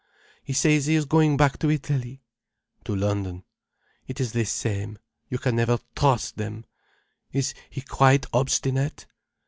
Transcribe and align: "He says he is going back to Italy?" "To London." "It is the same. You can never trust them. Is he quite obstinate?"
"He 0.43 0.53
says 0.53 0.87
he 0.87 0.95
is 0.95 1.05
going 1.05 1.37
back 1.37 1.59
to 1.59 1.69
Italy?" 1.69 2.23
"To 2.85 2.95
London." 2.95 3.43
"It 4.07 4.19
is 4.19 4.31
the 4.31 4.45
same. 4.45 4.97
You 5.29 5.37
can 5.37 5.55
never 5.55 5.77
trust 5.95 6.37
them. 6.37 6.65
Is 7.31 7.53
he 7.69 7.81
quite 7.81 8.25
obstinate?" 8.33 9.05